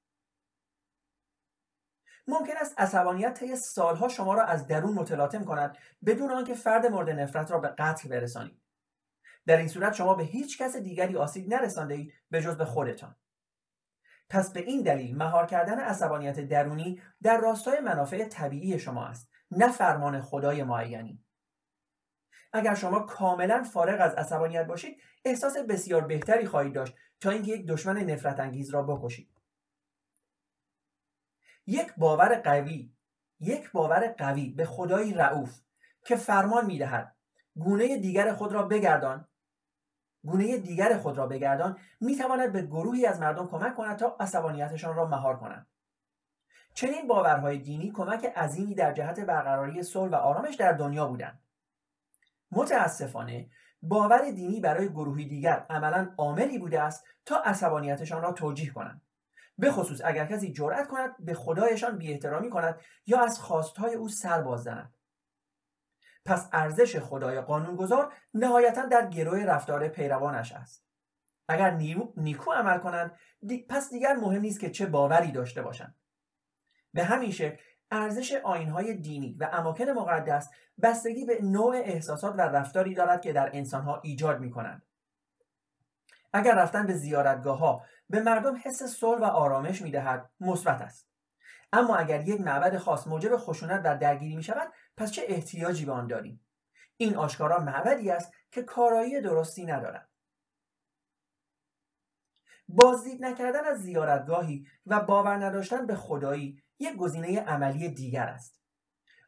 ممکن 2.27 2.53
است 2.61 2.79
عصبانیت 2.79 3.33
طی 3.33 3.55
سالها 3.55 4.07
شما 4.07 4.33
را 4.33 4.43
از 4.43 4.67
درون 4.67 4.93
متلاطم 4.93 5.43
کند 5.43 5.77
بدون 6.05 6.31
آنکه 6.31 6.53
فرد 6.53 6.85
مورد 6.85 7.09
نفرت 7.09 7.51
را 7.51 7.59
به 7.59 7.67
قتل 7.67 8.09
برسانید. 8.09 8.61
در 9.45 9.57
این 9.57 9.67
صورت 9.67 9.93
شما 9.93 10.13
به 10.13 10.23
هیچ 10.23 10.57
کس 10.61 10.75
دیگری 10.75 11.17
آسیب 11.17 11.53
نرسانده 11.53 11.93
اید 11.93 12.13
به 12.29 12.41
جز 12.41 12.57
به 12.57 12.65
خودتان. 12.65 13.15
پس 14.29 14.51
به 14.51 14.59
این 14.59 14.81
دلیل 14.81 15.17
مهار 15.17 15.45
کردن 15.45 15.79
عصبانیت 15.79 16.39
درونی 16.39 17.01
در 17.21 17.37
راستای 17.37 17.79
منافع 17.79 18.25
طبیعی 18.25 18.79
شما 18.79 19.05
است 19.05 19.29
نه 19.51 19.71
فرمان 19.71 20.21
خدای 20.21 20.63
معینی. 20.63 21.23
اگر 22.53 22.75
شما 22.75 22.99
کاملا 22.99 23.63
فارغ 23.63 24.01
از 24.01 24.13
عصبانیت 24.15 24.65
باشید 24.65 24.97
احساس 25.25 25.57
بسیار 25.57 26.01
بهتری 26.01 26.45
خواهید 26.45 26.73
داشت 26.73 26.95
تا 27.19 27.29
اینکه 27.29 27.51
یک 27.51 27.67
دشمن 27.67 27.97
نفرت 27.97 28.39
انگیز 28.39 28.69
را 28.69 28.83
بکشید. 28.83 29.32
یک 31.67 31.93
باور 31.97 32.35
قوی 32.35 32.91
یک 33.39 33.71
باور 33.71 34.07
قوی 34.17 34.49
به 34.49 34.65
خدای 34.65 35.13
رعوف 35.13 35.59
که 36.05 36.15
فرمان 36.15 36.65
می‌دهد 36.65 37.15
گونه 37.55 37.97
دیگر 37.97 38.33
خود 38.33 38.53
را 38.53 38.63
بگردان. 38.63 39.27
گونه 40.23 40.57
دیگر 40.57 40.97
خود 40.97 41.17
را 41.17 41.27
بگردان 41.27 41.77
می‌تواند 42.01 42.53
به 42.53 42.61
گروهی 42.61 43.05
از 43.05 43.19
مردم 43.19 43.47
کمک 43.47 43.75
کند 43.75 43.97
تا 43.97 44.15
عصبانیتشان 44.19 44.95
را 44.95 45.07
مهار 45.07 45.37
کنند. 45.39 45.67
چنین 46.73 47.07
باورهای 47.07 47.57
دینی 47.57 47.91
کمک 47.91 48.25
عظیمی 48.25 48.75
در 48.75 48.93
جهت 48.93 49.19
برقراری 49.19 49.83
صلح 49.83 50.11
و 50.11 50.15
آرامش 50.15 50.55
در 50.55 50.71
دنیا 50.71 51.07
بودند. 51.07 51.39
متاسفانه 52.51 53.49
باور 53.81 54.31
دینی 54.31 54.59
برای 54.59 54.89
گروهی 54.89 55.25
دیگر 55.25 55.65
عملا 55.69 56.13
عاملی 56.17 56.57
بوده 56.57 56.81
است 56.81 57.05
تا 57.25 57.37
عصبانیتشان 57.37 58.21
را 58.21 58.31
توجیه 58.31 58.73
کنند. 58.73 59.01
به 59.57 59.71
خصوص 59.71 60.01
اگر 60.05 60.25
کسی 60.25 60.51
جرأت 60.51 60.87
کند 60.87 61.15
به 61.19 61.33
خدایشان 61.33 61.97
بی 61.97 62.11
احترامی 62.11 62.49
کند 62.49 62.79
یا 63.05 63.19
از 63.19 63.39
خواستهای 63.39 63.95
او 63.95 64.09
سر 64.09 64.41
باززند 64.41 64.93
پس 66.25 66.49
ارزش 66.53 66.99
خدای 66.99 67.41
قانونگذار 67.41 68.13
نهایتا 68.33 68.85
در 68.85 69.09
گروه 69.09 69.39
رفتار 69.45 69.87
پیروانش 69.87 70.51
است. 70.51 70.85
اگر 71.47 71.71
نیکو 72.17 72.51
عمل 72.51 72.77
کنند 72.77 73.11
پس 73.69 73.89
دیگر 73.89 74.15
مهم 74.15 74.41
نیست 74.41 74.59
که 74.59 74.69
چه 74.69 74.85
باوری 74.85 75.31
داشته 75.31 75.61
باشند. 75.61 75.95
به 76.93 77.03
همین 77.03 77.31
شکل 77.31 77.57
ارزش 77.91 78.33
آینهای 78.43 78.93
دینی 78.93 79.37
و 79.39 79.49
اماکن 79.53 79.89
مقدس 79.89 80.49
بستگی 80.81 81.25
به 81.25 81.41
نوع 81.41 81.75
احساسات 81.75 82.33
و 82.37 82.41
رفتاری 82.41 82.95
دارد 82.95 83.21
که 83.21 83.33
در 83.33 83.49
انسانها 83.53 84.01
ایجاد 84.03 84.39
می 84.39 84.51
کنند. 84.51 84.85
اگر 86.33 86.55
رفتن 86.55 86.87
به 86.87 86.93
زیارتگاه 86.93 87.57
ها 87.59 87.83
به 88.09 88.21
مردم 88.21 88.55
حس 88.65 88.83
صلح 88.83 89.21
و 89.21 89.23
آرامش 89.23 89.81
می 89.81 89.91
دهد 89.91 90.31
مثبت 90.39 90.81
است. 90.81 91.09
اما 91.73 91.95
اگر 91.95 92.21
یک 92.21 92.41
معبد 92.41 92.77
خاص 92.77 93.07
موجب 93.07 93.37
خشونت 93.37 93.81
و 93.85 93.97
درگیری 93.97 94.35
می 94.35 94.43
شود 94.43 94.73
پس 94.97 95.11
چه 95.11 95.21
احتیاجی 95.27 95.85
به 95.85 95.91
آن 95.91 96.07
داریم؟ 96.07 96.45
این 96.97 97.15
آشکارا 97.15 97.59
معبدی 97.59 98.11
است 98.11 98.31
که 98.51 98.63
کارایی 98.63 99.21
درستی 99.21 99.65
ندارد. 99.65 100.09
بازدید 102.67 103.25
نکردن 103.25 103.65
از 103.65 103.77
زیارتگاهی 103.77 104.67
و 104.85 104.99
باور 104.99 105.45
نداشتن 105.45 105.85
به 105.85 105.95
خدایی 105.95 106.63
یک 106.79 106.95
گزینه 106.95 107.39
عملی 107.39 107.89
دیگر 107.89 108.27
است 108.27 108.59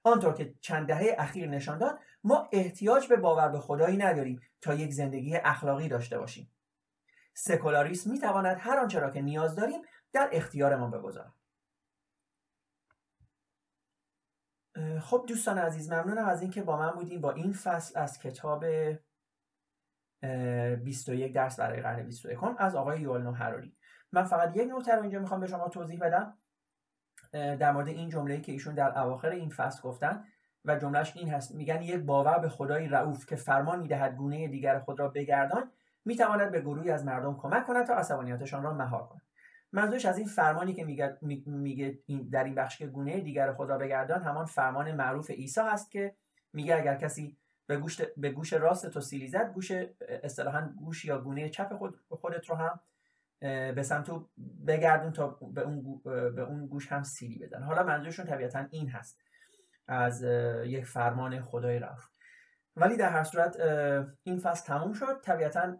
آنطور 0.04 0.34
که 0.34 0.56
چند 0.62 0.88
دهه 0.88 1.16
اخیر 1.18 1.50
نشان 1.50 1.78
داد 1.78 2.00
ما 2.24 2.50
احتیاج 2.52 3.08
به 3.08 3.16
باور 3.16 3.50
به 3.50 3.60
خدایی 3.60 3.98
نداریم 3.98 4.42
تا 4.62 4.74
یک 4.74 4.94
زندگی 4.94 5.36
اخلاقی 5.36 5.88
داشته 5.88 6.18
باشیم 6.18 6.55
سکولاریسم 7.38 8.12
می 8.12 8.20
تواند 8.20 8.58
هر 8.60 8.80
آنچه 8.80 9.00
را 9.00 9.10
که 9.10 9.22
نیاز 9.22 9.56
داریم 9.56 9.82
در 10.13 10.30
اختیارمان 10.32 10.92
بگذارد. 10.92 11.34
خب 15.01 15.25
دوستان 15.27 15.58
عزیز 15.58 15.92
ممنونم 15.92 16.25
از 16.25 16.42
اینکه 16.42 16.63
با 16.63 16.77
من 16.77 16.92
بودیم 16.92 17.22
با 17.22 17.32
این 17.32 17.54
فصل 17.54 18.00
از 18.00 18.20
کتاب 18.20 18.65
21 20.84 21.34
درس 21.34 21.60
برای 21.60 21.82
قرن 21.82 22.04
21 22.04 22.39
از 22.58 22.75
آقای 22.75 23.01
یوال 23.01 23.36
هراری 23.36 23.77
من 24.12 24.24
فقط 24.24 24.56
یک 24.56 24.72
نکته 24.75 24.96
رو 24.96 25.01
اینجا 25.01 25.20
می‌خوام 25.20 25.39
به 25.39 25.48
شما 25.48 25.70
توضیح 25.70 26.00
بدم. 26.00 26.38
در 27.32 27.72
مورد 27.72 27.88
این 27.88 28.10
جمله‌ای 28.10 28.42
که 28.42 28.51
ایشون 28.51 28.75
در 28.75 29.00
اواخر 29.00 29.30
این 29.30 29.50
فصل 29.50 29.82
گفتن 29.82 30.25
و 30.65 30.75
جملهش 30.75 31.18
این 31.18 31.30
هست. 31.30 31.56
میگن 31.56 31.82
یک 31.82 32.04
باور 32.04 32.39
به 32.39 32.50
خدای 32.50 32.88
رعوف 32.88 33.25
که 33.25 33.36
فرمان 33.36 33.80
می‌دهد 33.80 34.15
گونه 34.15 34.48
دیگر 34.48 34.80
خود 34.80 35.00
را 35.00 35.08
بگردان 35.08 35.72
می‌تواند 36.06 36.52
به 36.52 36.62
گروهی 36.62 36.92
از 36.92 37.06
مردم 37.06 37.38
کمک 37.38 37.66
کند 37.66 37.86
تا 37.88 37.94
عصبانیتشان 37.94 38.64
را 38.64 38.74
مهار 38.74 39.08
کند. 39.08 39.22
منظورش 39.72 40.06
از 40.06 40.18
این 40.18 40.28
فرمانی 40.28 40.74
که 40.74 40.86
میگه, 40.86 41.18
میگه 41.46 42.00
در 42.32 42.44
این 42.44 42.56
بخش 42.56 42.78
که 42.78 42.88
گونه 42.88 43.20
دیگر 43.20 43.54
خود 43.54 43.70
را 43.70 43.78
بگردان 43.78 44.24
همان 44.24 44.46
فرمان 44.46 44.92
معروف 44.92 45.30
عیسی 45.30 45.62
هست 45.62 45.92
که 45.92 46.16
میگه 46.54 46.76
اگر 46.76 46.96
کسی 46.96 47.38
به 47.68 47.78
گوش, 47.78 48.02
به 48.02 48.30
گوش 48.30 48.54
راست 48.54 48.90
تو 48.90 49.02
سیلی 49.02 49.28
زد 49.28 49.54
گوش 49.54 49.72
اصطلاحا 50.24 50.74
گوش 50.80 51.06
یا 51.06 51.22
گونه 51.22 51.50
چپ 51.50 51.78
خود 51.78 52.00
خودت 52.10 52.50
رو 52.50 52.56
هم 52.56 52.80
به 53.76 53.84
سمت 53.84 54.12
بگردون 54.68 55.12
تا 55.12 55.28
به 55.28 55.62
اون, 55.62 56.02
به 56.36 56.42
اون 56.42 56.68
گوش 56.68 56.92
هم 56.92 57.04
سیلی 57.04 57.40
بدن 57.40 57.64
حالا 57.64 57.84
منظورشون 57.84 58.26
طبیعتا 58.26 58.66
این 58.72 58.90
هست 58.90 59.22
از 59.88 60.24
یک 60.66 60.86
فرمان 60.86 61.42
خدای 61.42 61.80
رفت. 61.80 62.12
ولی 62.76 62.98
در 62.98 63.10
هر 63.10 63.24
صورت 63.24 63.60
این 64.24 64.40
فصل 64.40 64.66
تموم 64.66 64.94
شد. 64.94 65.22
طبیعتا 65.22 65.78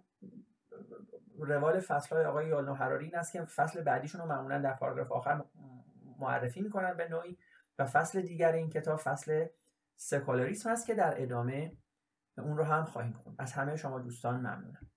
روال 1.40 1.80
فصل 1.80 2.16
های 2.16 2.26
آقای 2.26 2.48
یالنو 2.48 2.74
حراری 2.74 3.06
این 3.06 3.16
است 3.16 3.32
که 3.32 3.46
فصل 3.46 3.84
بعدیشون 3.84 4.22
رو 4.22 4.28
معمولا 4.28 4.62
در 4.62 4.74
پاراگراف 4.74 5.12
آخر 5.12 5.44
معرفی 6.20 6.62
می‌کنن 6.62 6.98
به 6.98 7.10
نوعی 7.10 7.38
و 7.80 7.86
فصل 7.86 8.22
دیگر 8.22 8.52
این 8.52 8.70
کتاب 8.70 9.00
فصل 9.00 9.46
سکولاریسم 9.96 10.70
است 10.70 10.88
که 10.88 10.96
در 10.96 11.22
ادامه 11.22 11.78
اون 12.38 12.58
رو 12.58 12.64
هم 12.64 12.86
خواهیم 12.86 13.14
خوند. 13.14 13.36
از 13.40 13.54
همه 13.54 13.76
شما 13.76 14.00
دوستان 14.00 14.36
ممنونم. 14.36 14.92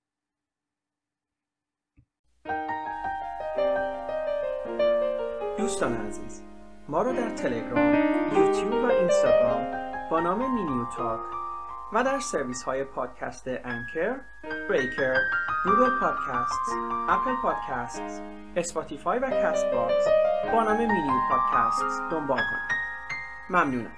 دوستان 5.58 5.96
عزیز 6.06 6.42
ما 6.88 7.02
رو 7.02 7.12
در 7.12 7.30
تلگرام، 7.30 7.94
یوتیوب 8.36 8.72
و 8.72 8.86
اینستاگرام 8.86 9.78
با 10.10 10.20
نام 10.20 10.54
مینیو 10.54 10.84
Talk 10.96 11.20
و 11.92 12.04
در 12.04 12.20
سرویس 12.20 12.62
های 12.62 12.84
پادکست 12.84 13.48
Anchor، 13.48 14.16
Breaker، 14.68 15.16
Google 15.64 15.90
Podcast، 16.00 16.70
Apple 17.08 17.34
Podcast، 17.42 18.22
Spotify 18.56 19.18
و 19.18 19.30
Castbox 19.30 20.06
با 20.52 20.62
نام 20.62 20.76
مینیو 20.76 21.20
پادکست 21.30 22.10
دنبال 22.10 22.38
کنید. 22.38 22.78
ممنونم. 23.50 23.92